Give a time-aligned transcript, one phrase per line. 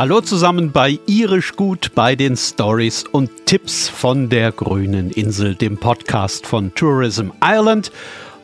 [0.00, 5.76] Hallo zusammen bei Irisch Gut bei den Stories und Tipps von der grünen Insel, dem
[5.76, 7.92] Podcast von Tourism Ireland.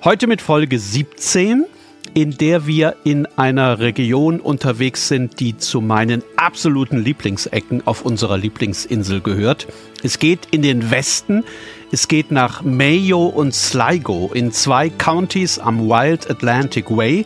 [0.04, 1.64] Heute mit Folge 17,
[2.12, 8.36] in der wir in einer Region unterwegs sind, die zu meinen absoluten Lieblingsecken auf unserer
[8.36, 9.66] Lieblingsinsel gehört.
[10.02, 11.42] Es geht in den Westen,
[11.90, 17.24] es geht nach Mayo und Sligo in zwei Counties am Wild Atlantic Way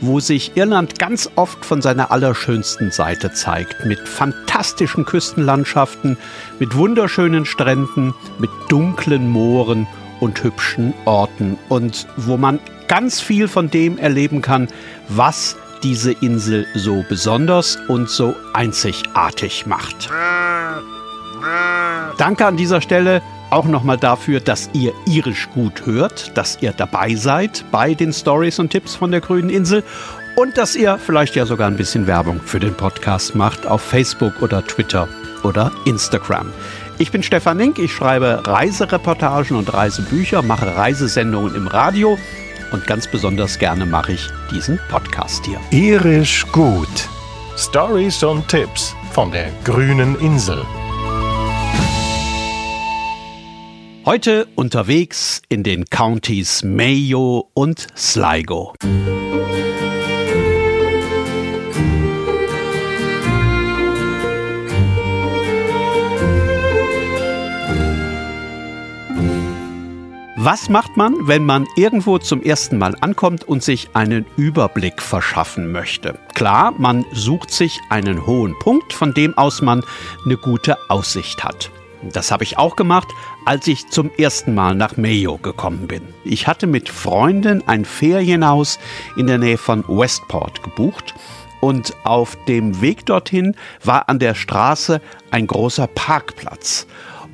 [0.00, 6.16] wo sich Irland ganz oft von seiner allerschönsten Seite zeigt, mit fantastischen Küstenlandschaften,
[6.58, 9.86] mit wunderschönen Stränden, mit dunklen Mooren
[10.20, 11.58] und hübschen Orten.
[11.68, 14.68] Und wo man ganz viel von dem erleben kann,
[15.08, 20.08] was diese Insel so besonders und so einzigartig macht.
[22.18, 27.14] Danke an dieser Stelle auch nochmal dafür, dass ihr irisch gut hört, dass ihr dabei
[27.14, 29.82] seid bei den Stories und Tipps von der grünen Insel
[30.36, 34.42] und dass ihr vielleicht ja sogar ein bisschen Werbung für den Podcast macht auf Facebook
[34.42, 35.08] oder Twitter
[35.42, 36.52] oder Instagram.
[36.98, 42.18] Ich bin Stefan Link, ich schreibe Reisereportagen und Reisebücher, mache Reisesendungen im Radio
[42.72, 45.60] und ganz besonders gerne mache ich diesen Podcast hier.
[45.70, 47.08] Irisch gut.
[47.56, 50.62] Stories und Tipps von der grünen Insel.
[54.06, 58.72] Heute unterwegs in den Countys Mayo und Sligo.
[70.36, 75.72] Was macht man, wenn man irgendwo zum ersten Mal ankommt und sich einen Überblick verschaffen
[75.72, 76.16] möchte?
[76.36, 79.82] Klar, man sucht sich einen hohen Punkt, von dem aus man
[80.24, 81.72] eine gute Aussicht hat.
[82.12, 83.08] Das habe ich auch gemacht,
[83.46, 86.02] als ich zum ersten Mal nach Mayo gekommen bin.
[86.24, 88.78] Ich hatte mit Freunden ein Ferienhaus
[89.16, 91.14] in der Nähe von Westport gebucht
[91.60, 96.86] und auf dem Weg dorthin war an der Straße ein großer Parkplatz.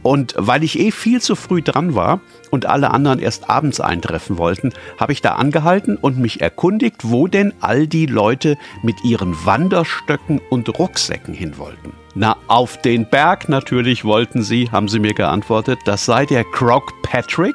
[0.02, 4.36] Und weil ich eh viel zu früh dran war und alle anderen erst abends eintreffen
[4.36, 9.46] wollten, habe ich da angehalten und mich erkundigt, wo denn all die Leute mit ihren
[9.46, 12.01] Wanderstöcken und Rucksäcken hin wollten.
[12.14, 15.78] Na, auf den Berg natürlich wollten sie, haben sie mir geantwortet.
[15.86, 17.54] Das sei der Croc Patrick,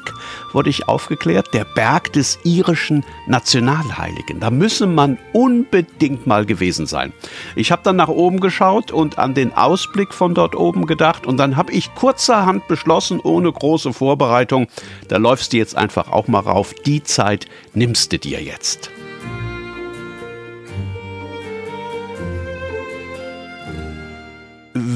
[0.51, 4.39] wurde ich aufgeklärt, der Berg des irischen Nationalheiligen.
[4.39, 7.13] Da müsse man unbedingt mal gewesen sein.
[7.55, 11.37] Ich habe dann nach oben geschaut und an den Ausblick von dort oben gedacht und
[11.37, 14.67] dann habe ich kurzerhand beschlossen, ohne große Vorbereitung,
[15.07, 16.73] da läufst du jetzt einfach auch mal rauf.
[16.85, 18.89] Die Zeit nimmst du dir jetzt.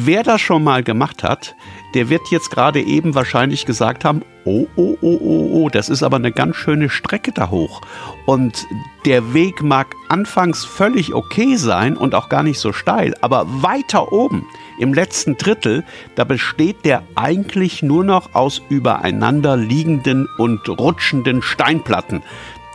[0.03, 1.55] Wer das schon mal gemacht hat,
[1.93, 6.01] der wird jetzt gerade eben wahrscheinlich gesagt haben, oh, oh, oh, oh, oh, das ist
[6.01, 7.81] aber eine ganz schöne Strecke da hoch.
[8.25, 8.65] Und
[9.05, 14.11] der Weg mag anfangs völlig okay sein und auch gar nicht so steil, aber weiter
[14.11, 14.47] oben,
[14.79, 15.83] im letzten Drittel,
[16.15, 22.23] da besteht der eigentlich nur noch aus übereinander liegenden und rutschenden Steinplatten.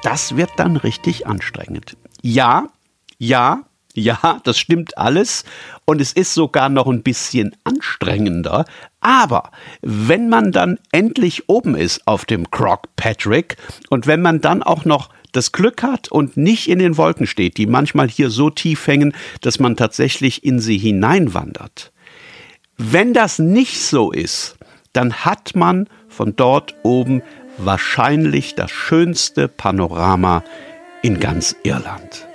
[0.04, 1.96] Das wird dann richtig anstrengend.
[2.22, 2.68] Ja,
[3.18, 3.62] ja,
[3.96, 5.44] ja, das stimmt alles
[5.84, 8.64] und es ist sogar noch ein bisschen anstrengender.
[9.00, 9.50] Aber
[9.82, 13.56] wenn man dann endlich oben ist auf dem Croc Patrick
[13.90, 17.58] und wenn man dann auch noch das Glück hat und nicht in den Wolken steht,
[17.58, 21.92] die manchmal hier so tief hängen, dass man tatsächlich in sie hineinwandert.
[22.78, 24.56] Wenn das nicht so ist,
[24.92, 27.22] dann hat man von dort oben
[27.58, 30.42] wahrscheinlich das schönste Panorama
[31.02, 32.26] in ganz Irland.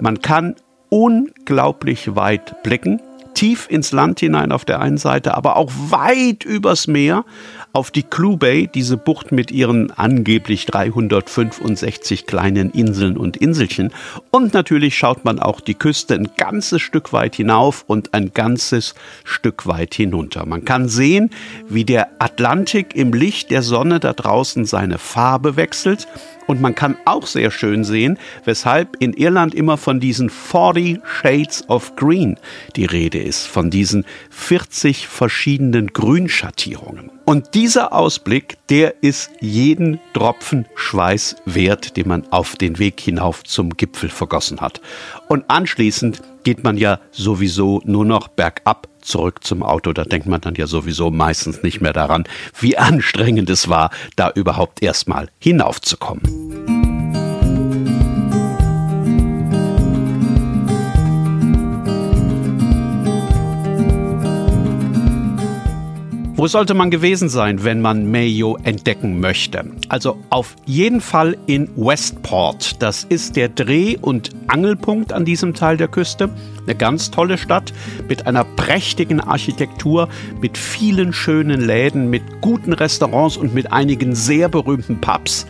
[0.00, 0.56] Man kann
[0.94, 3.00] unglaublich weit blicken,
[3.34, 7.24] tief ins Land hinein auf der einen Seite, aber auch weit übers Meer
[7.72, 13.90] auf die Clue Bay, diese Bucht mit ihren angeblich 365 kleinen Inseln und Inselchen.
[14.30, 18.94] Und natürlich schaut man auch die Küste ein ganzes Stück weit hinauf und ein ganzes
[19.24, 20.46] Stück weit hinunter.
[20.46, 21.30] Man kann sehen,
[21.68, 26.06] wie der Atlantik im Licht der Sonne da draußen seine Farbe wechselt
[26.46, 31.68] und man kann auch sehr schön sehen, weshalb in Irland immer von diesen 40 Shades
[31.68, 32.36] of Green
[32.76, 37.10] die Rede ist, von diesen 40 verschiedenen Grünschattierungen.
[37.24, 43.44] Und dieser Ausblick, der ist jeden Tropfen Schweiß wert, den man auf den Weg hinauf
[43.44, 44.80] zum Gipfel vergossen hat.
[45.28, 49.92] Und anschließend geht man ja sowieso nur noch bergab zurück zum Auto.
[49.92, 52.24] Da denkt man dann ja sowieso meistens nicht mehr daran,
[52.58, 56.63] wie anstrengend es war, da überhaupt erstmal hinaufzukommen.
[66.44, 69.64] Wo sollte man gewesen sein, wenn man Mayo entdecken möchte?
[69.88, 72.82] Also auf jeden Fall in Westport.
[72.82, 76.28] Das ist der Dreh- und Angelpunkt an diesem Teil der Küste.
[76.66, 77.72] Eine ganz tolle Stadt
[78.10, 80.10] mit einer prächtigen Architektur,
[80.42, 85.46] mit vielen schönen Läden, mit guten Restaurants und mit einigen sehr berühmten Pubs.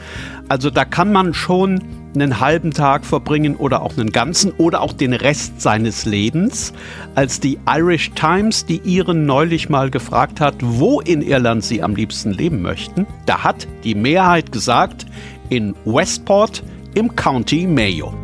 [0.48, 4.92] Also da kann man schon einen halben Tag verbringen oder auch einen ganzen oder auch
[4.92, 6.72] den Rest seines Lebens.
[7.14, 11.94] Als die Irish Times die Iren neulich mal gefragt hat, wo in Irland sie am
[11.94, 15.06] liebsten leben möchten, da hat die Mehrheit gesagt,
[15.48, 16.62] in Westport
[16.94, 18.14] im County Mayo.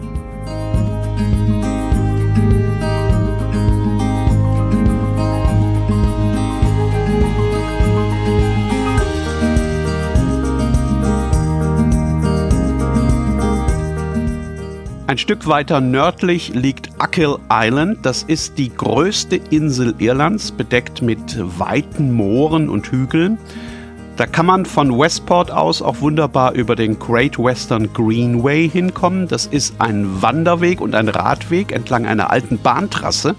[15.10, 18.06] Ein Stück weiter nördlich liegt Achill Island.
[18.06, 23.36] Das ist die größte Insel Irlands, bedeckt mit weiten Mooren und Hügeln.
[24.16, 29.26] Da kann man von Westport aus auch wunderbar über den Great Western Greenway hinkommen.
[29.26, 33.34] Das ist ein Wanderweg und ein Radweg entlang einer alten Bahntrasse.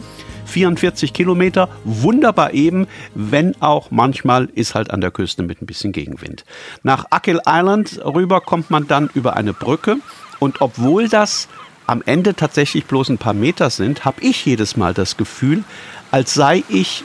[0.48, 5.94] 44 Kilometer, wunderbar eben, wenn auch manchmal ist halt an der Küste mit ein bisschen
[5.94, 6.44] Gegenwind.
[6.84, 10.00] Nach Achill Island rüber kommt man dann über eine Brücke
[10.42, 11.48] und obwohl das
[11.86, 15.64] am Ende tatsächlich bloß ein paar Meter sind, habe ich jedes Mal das Gefühl,
[16.10, 17.04] als sei ich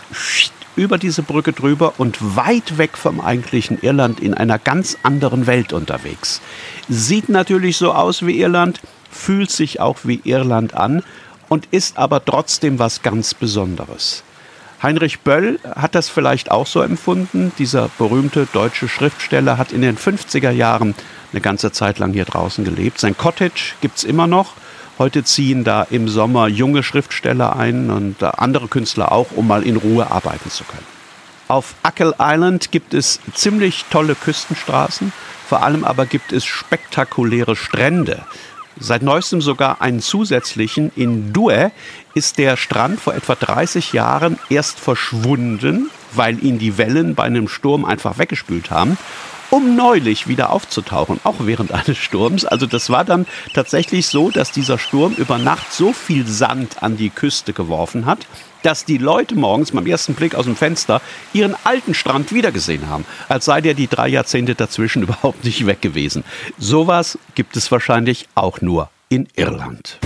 [0.75, 5.75] über diese Brücke drüber und weit weg vom eigentlichen Irland in einer ganz anderen Welt
[5.75, 6.41] unterwegs.
[6.89, 8.81] Sieht natürlich so aus wie Irland,
[9.11, 11.03] fühlt sich auch wie Irland an
[11.51, 14.23] und ist aber trotzdem was ganz Besonderes.
[14.83, 17.53] Heinrich Böll hat das vielleicht auch so empfunden.
[17.59, 20.95] Dieser berühmte deutsche Schriftsteller hat in den 50er Jahren
[21.37, 22.99] eine ganze Zeit lang hier draußen gelebt.
[22.99, 24.55] Sein Cottage gibt es immer noch.
[24.99, 29.77] Heute ziehen da im Sommer junge Schriftsteller ein und andere Künstler auch, um mal in
[29.77, 30.87] Ruhe arbeiten zu können.
[31.49, 35.13] Auf Ackle Island gibt es ziemlich tolle Küstenstraßen,
[35.47, 38.23] vor allem aber gibt es spektakuläre Strände.
[38.81, 40.91] Seit neuestem sogar einen zusätzlichen.
[40.97, 41.71] In Due
[42.15, 47.49] ist der Strand vor etwa 30 Jahren erst verschwunden, weil ihn die Wellen bei einem
[47.49, 48.97] Sturm einfach weggespült haben
[49.51, 52.45] um neulich wieder aufzutauchen, auch während eines Sturms.
[52.45, 56.97] Also das war dann tatsächlich so, dass dieser Sturm über Nacht so viel Sand an
[56.97, 58.27] die Küste geworfen hat,
[58.63, 61.01] dass die Leute morgens beim ersten Blick aus dem Fenster
[61.33, 65.81] ihren alten Strand wiedergesehen haben, als sei der die drei Jahrzehnte dazwischen überhaupt nicht weg
[65.83, 66.25] gewesen.
[66.59, 69.99] Sowas gibt es wahrscheinlich auch nur in Irland.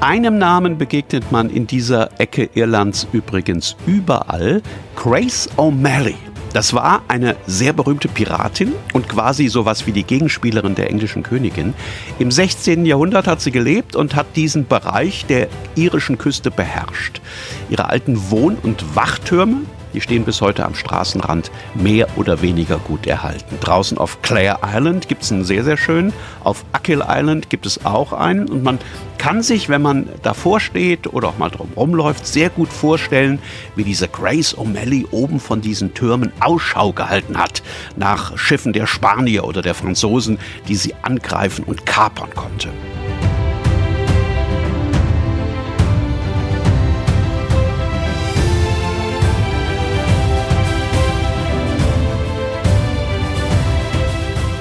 [0.00, 4.62] Einem Namen begegnet man in dieser Ecke Irlands übrigens überall,
[4.94, 6.14] Grace O'Malley.
[6.52, 11.74] Das war eine sehr berühmte Piratin und quasi sowas wie die Gegenspielerin der englischen Königin.
[12.20, 12.86] Im 16.
[12.86, 17.20] Jahrhundert hat sie gelebt und hat diesen Bereich der irischen Küste beherrscht.
[17.68, 19.62] Ihre alten Wohn- und Wachtürme,
[19.98, 23.58] die stehen bis heute am Straßenrand mehr oder weniger gut erhalten.
[23.60, 26.12] Draußen auf Clare Island gibt es einen sehr, sehr schönen.
[26.44, 28.48] Auf Achill Island gibt es auch einen.
[28.48, 28.78] Und man
[29.18, 33.40] kann sich, wenn man davor steht oder auch mal drum rumläuft, sehr gut vorstellen,
[33.74, 37.64] wie diese Grace O'Malley oben von diesen Türmen Ausschau gehalten hat
[37.96, 42.68] nach Schiffen der Spanier oder der Franzosen, die sie angreifen und kapern konnte.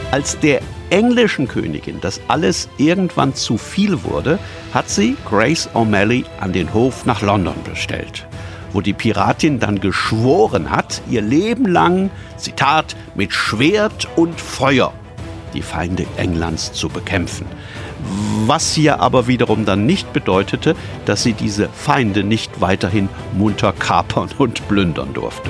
[0.10, 4.40] Als der englischen Königin das alles irgendwann zu viel wurde,
[4.74, 8.26] hat sie Grace O'Malley an den Hof nach London bestellt,
[8.72, 14.94] wo die Piratin dann geschworen hat, ihr Leben lang, Zitat, mit Schwert und Feuer
[15.54, 17.46] die Feinde Englands zu bekämpfen.
[18.46, 24.30] Was hier aber wiederum dann nicht bedeutete, dass sie diese Feinde nicht weiterhin munter kapern
[24.38, 25.50] und plündern durfte.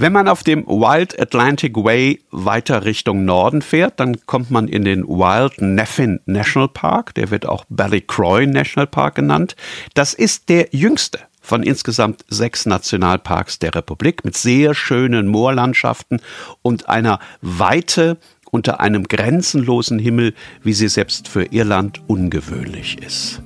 [0.00, 4.86] Wenn man auf dem Wild Atlantic Way weiter Richtung Norden fährt, dann kommt man in
[4.86, 7.14] den Wild Neffin National Park.
[7.16, 9.56] Der wird auch Ballycroy National Park genannt.
[9.92, 16.22] Das ist der jüngste von insgesamt sechs Nationalparks der Republik mit sehr schönen Moorlandschaften
[16.62, 18.16] und einer Weite
[18.50, 23.42] unter einem grenzenlosen Himmel, wie sie selbst für Irland ungewöhnlich ist.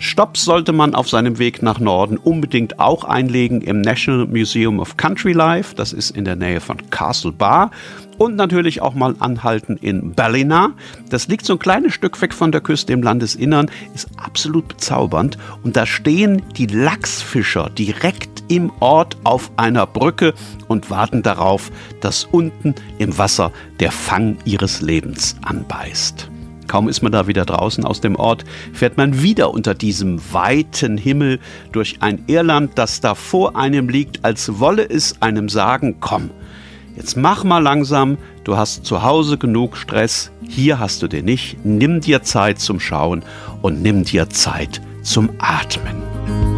[0.00, 4.96] Stops sollte man auf seinem Weg nach Norden unbedingt auch einlegen im National Museum of
[4.96, 7.72] Country Life, das ist in der Nähe von Castle Bar.
[8.16, 10.72] Und natürlich auch mal anhalten in Ballina.
[11.08, 15.38] Das liegt so ein kleines Stück weg von der Küste im Landesinnern, ist absolut bezaubernd.
[15.62, 20.34] Und da stehen die Lachsfischer direkt im Ort auf einer Brücke
[20.66, 26.28] und warten darauf, dass unten im Wasser der Fang ihres Lebens anbeißt.
[26.68, 30.96] Kaum ist man da wieder draußen aus dem Ort, fährt man wieder unter diesem weiten
[30.96, 31.40] Himmel
[31.72, 36.30] durch ein Irland, das da vor einem liegt, als wolle es einem sagen, komm,
[36.94, 41.64] jetzt mach mal langsam, du hast zu Hause genug Stress, hier hast du den nicht,
[41.64, 43.22] nimm dir Zeit zum Schauen
[43.62, 46.57] und nimm dir Zeit zum Atmen.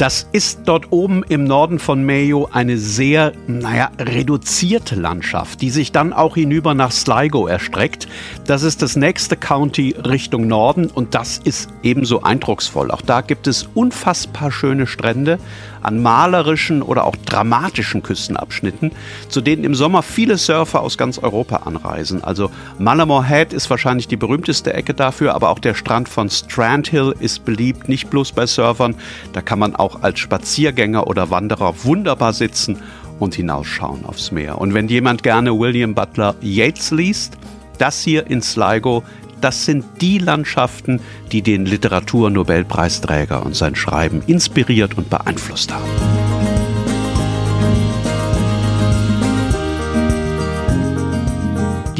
[0.00, 5.92] Das ist dort oben im Norden von Mayo eine sehr, naja, reduzierte Landschaft, die sich
[5.92, 8.08] dann auch hinüber nach Sligo erstreckt.
[8.46, 12.90] Das ist das nächste County Richtung Norden und das ist ebenso eindrucksvoll.
[12.90, 15.38] Auch da gibt es unfassbar schöne Strände,
[15.82, 18.92] an malerischen oder auch dramatischen Küstenabschnitten,
[19.28, 22.22] zu denen im Sommer viele Surfer aus ganz Europa anreisen.
[22.24, 27.14] Also Malamore Head ist wahrscheinlich die berühmteste Ecke dafür, aber auch der Strand von Strandhill
[27.18, 28.94] ist beliebt, nicht bloß bei Surfern.
[29.32, 32.78] Da kann man auch als Spaziergänger oder Wanderer wunderbar sitzen
[33.18, 34.58] und hinausschauen aufs Meer.
[34.58, 37.36] Und wenn jemand gerne William Butler Yeats liest,
[37.78, 39.02] das hier in Sligo
[39.40, 41.00] das sind die Landschaften,
[41.32, 45.90] die den Literaturnobelpreisträger und sein Schreiben inspiriert und beeinflusst haben.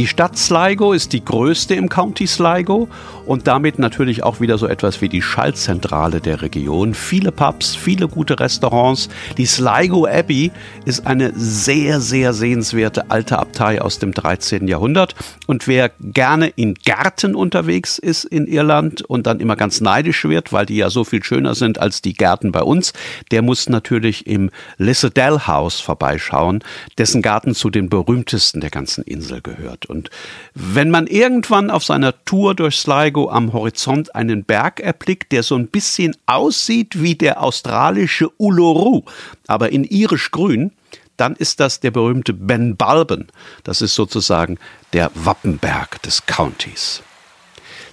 [0.00, 2.88] Die Stadt Sligo ist die größte im County Sligo
[3.26, 6.94] und damit natürlich auch wieder so etwas wie die Schaltzentrale der Region.
[6.94, 9.08] Viele Pubs, viele gute Restaurants.
[9.36, 10.50] Die Sligo Abbey
[10.84, 14.66] ist eine sehr, sehr sehenswerte alte Abtei aus dem 13.
[14.68, 15.14] Jahrhundert.
[15.46, 20.52] Und wer gerne in Gärten unterwegs ist in Irland und dann immer ganz neidisch wird,
[20.52, 22.92] weil die ja so viel schöner sind als die Gärten bei uns,
[23.30, 26.64] der muss natürlich im Lissadell House vorbeischauen,
[26.98, 29.86] dessen Garten zu den berühmtesten der ganzen Insel gehört.
[29.86, 30.10] Und
[30.54, 35.42] wenn man irgendwann auf seiner Tour durch Sligo irgendwo am Horizont einen Berg erblickt, der
[35.42, 39.02] so ein bisschen aussieht wie der australische Uluru,
[39.46, 40.72] aber in irisch grün,
[41.16, 43.26] dann ist das der berühmte Ben Balben.
[43.64, 44.58] Das ist sozusagen
[44.92, 47.02] der Wappenberg des Countys.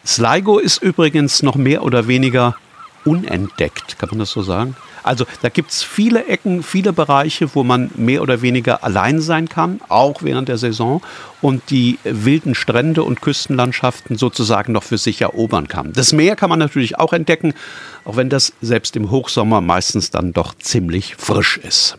[0.05, 2.55] Sligo ist übrigens noch mehr oder weniger
[3.07, 4.75] unentdeckt, kann man das so sagen?
[5.03, 9.47] Also da gibt es viele Ecken, viele Bereiche, wo man mehr oder weniger allein sein
[9.47, 11.01] kann, auch während der Saison
[11.41, 15.93] und die wilden Strände und Küstenlandschaften sozusagen noch für sich erobern kann.
[15.93, 17.53] Das Meer kann man natürlich auch entdecken,
[18.03, 21.97] auch wenn das selbst im Hochsommer meistens dann doch ziemlich frisch ist.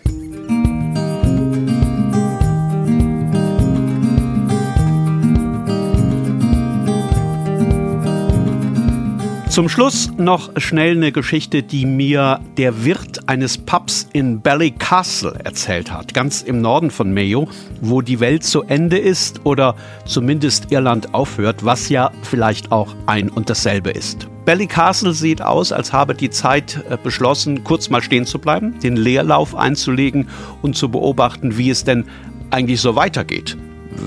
[9.58, 15.90] Zum Schluss noch schnell eine Geschichte, die mir der Wirt eines Pubs in Ballycastle erzählt
[15.90, 17.48] hat, ganz im Norden von Mayo,
[17.80, 19.74] wo die Welt zu Ende ist oder
[20.04, 24.28] zumindest Irland aufhört, was ja vielleicht auch ein und dasselbe ist.
[24.44, 28.94] Ballycastle sieht aus, als habe die Zeit äh, beschlossen, kurz mal stehen zu bleiben, den
[28.94, 30.28] Leerlauf einzulegen
[30.62, 32.04] und zu beobachten, wie es denn
[32.50, 33.56] eigentlich so weitergeht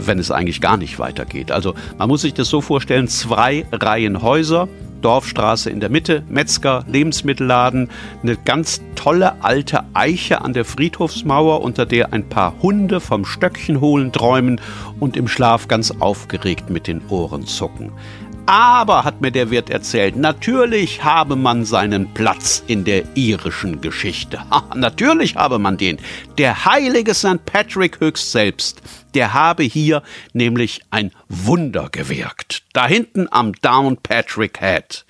[0.05, 1.51] wenn es eigentlich gar nicht weitergeht.
[1.51, 4.69] Also man muss sich das so vorstellen, zwei Reihen Häuser,
[5.01, 7.89] Dorfstraße in der Mitte, Metzger, Lebensmittelladen,
[8.21, 13.81] eine ganz tolle alte Eiche an der Friedhofsmauer, unter der ein paar Hunde vom Stöckchen
[13.81, 14.61] holen träumen
[14.99, 17.91] und im Schlaf ganz aufgeregt mit den Ohren zucken.
[18.45, 24.41] Aber, hat mir der Wirt erzählt, natürlich habe man seinen Platz in der irischen Geschichte.
[24.75, 25.99] natürlich habe man den.
[26.37, 27.45] Der heilige St.
[27.45, 28.81] Patrick höchst selbst,
[29.13, 30.01] der habe hier
[30.33, 32.63] nämlich ein Wunder gewirkt.
[32.73, 35.05] Da hinten am Down Patrick Head.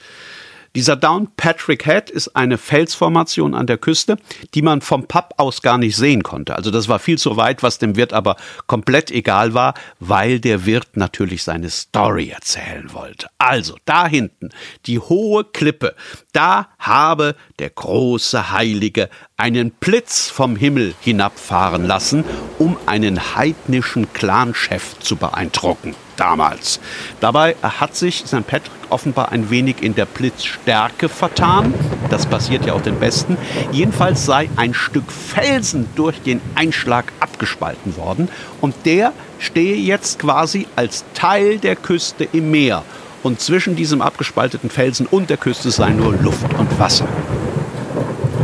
[0.73, 4.15] Dieser Down Patrick Head ist eine Felsformation an der Küste,
[4.53, 6.55] die man vom Pub aus gar nicht sehen konnte.
[6.55, 8.37] Also das war viel zu weit, was dem Wirt aber
[8.67, 13.27] komplett egal war, weil der Wirt natürlich seine Story erzählen wollte.
[13.37, 14.49] Also da hinten,
[14.85, 15.93] die hohe Klippe,
[16.31, 22.23] da habe der große Heilige einen Blitz vom Himmel hinabfahren lassen,
[22.59, 26.79] um einen heidnischen Clanchef zu beeindrucken damals.
[27.19, 28.45] Dabei hat sich St.
[28.45, 31.73] Patrick offenbar ein wenig in der Blitzstärke vertan.
[32.11, 33.37] Das passiert ja auch den Besten.
[33.71, 38.29] Jedenfalls sei ein Stück Felsen durch den Einschlag abgespalten worden
[38.61, 42.83] und der stehe jetzt quasi als Teil der Küste im Meer.
[43.23, 47.07] Und zwischen diesem abgespalteten Felsen und der Küste sei nur Luft und Wasser.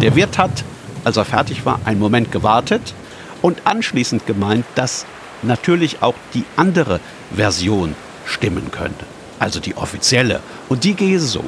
[0.02, 0.64] Der Wirt hat,
[1.04, 2.94] als er fertig war, einen Moment gewartet
[3.44, 5.06] und anschließend gemeint, dass
[5.44, 7.00] natürlich auch die andere
[7.36, 9.06] Version stimmen könnte.
[9.40, 10.42] Also die offizielle.
[10.70, 11.44] Und die gehe so.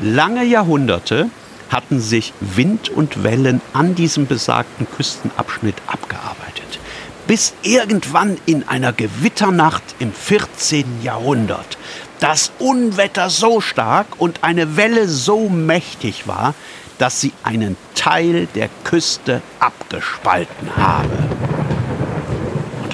[0.00, 1.30] Lange Jahrhunderte
[1.68, 6.80] hatten sich Wind und Wellen an diesem besagten Küstenabschnitt abgearbeitet.
[7.26, 11.02] Bis irgendwann in einer Gewitternacht im 14.
[11.02, 11.78] Jahrhundert
[12.18, 16.54] das Unwetter so stark und eine Welle so mächtig war,
[16.98, 21.49] dass sie einen Teil der Küste abgespalten habe.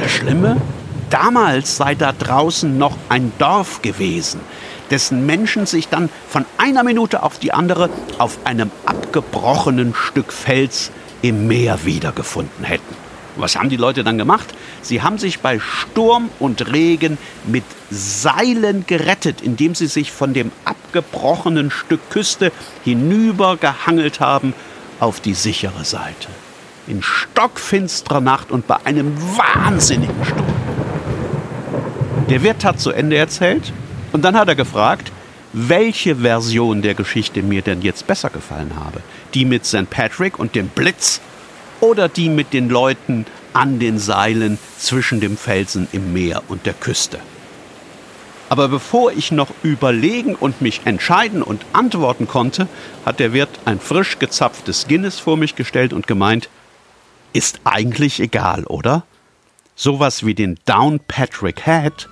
[0.06, 0.56] Das Schlimme?
[1.10, 4.38] Damals sei da draußen noch ein Dorf gewesen,
[4.88, 10.92] dessen Menschen sich dann von einer Minute auf die andere auf einem abgebrochenen Stück Fels
[11.22, 12.94] im Meer wiedergefunden hätten.
[13.34, 14.46] Was haben die Leute dann gemacht?
[14.80, 20.52] Sie haben sich bei Sturm und Regen mit Seilen gerettet, indem sie sich von dem
[20.64, 22.52] abgebrochenen Stück Küste
[22.84, 24.54] hinüber gehangelt haben
[25.00, 26.28] auf die sichere Seite.
[26.86, 30.46] In stockfinsterer Nacht und bei einem wahnsinnigen Sturm.
[32.30, 33.72] Der Wirt hat zu Ende erzählt
[34.12, 35.12] und dann hat er gefragt,
[35.52, 39.00] welche Version der Geschichte mir denn jetzt besser gefallen habe.
[39.34, 39.88] Die mit St.
[39.90, 41.20] Patrick und dem Blitz
[41.80, 46.74] oder die mit den Leuten an den Seilen zwischen dem Felsen im Meer und der
[46.74, 47.18] Küste.
[48.48, 52.68] Aber bevor ich noch überlegen und mich entscheiden und antworten konnte,
[53.04, 56.48] hat der Wirt ein frisch gezapftes Guinness vor mich gestellt und gemeint,
[57.36, 59.04] ist eigentlich egal, oder?
[59.74, 62.08] Sowas wie den Downpatrick Head,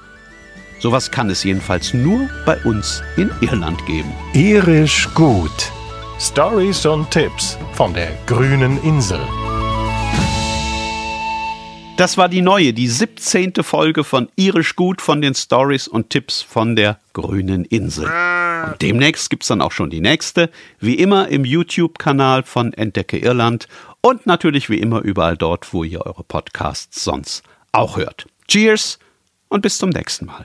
[0.81, 4.13] sowas kann es jedenfalls nur bei uns in Irland geben.
[4.35, 5.73] Irisch gut.
[6.21, 9.21] Stories und Tipps von der grünen Insel.
[11.97, 13.55] Das war die neue, die 17.
[13.63, 18.05] Folge von Irisch Gut von den Stories und Tipps von der grünen Insel.
[18.05, 20.51] Und demnächst gibt es dann auch schon die nächste,
[20.81, 23.69] wie immer im YouTube-Kanal von Entdecke Irland
[24.05, 27.43] und natürlich wie immer überall dort, wo ihr eure Podcasts sonst
[27.73, 28.27] auch hört.
[28.49, 28.99] Cheers
[29.49, 30.43] und bis zum nächsten Mal.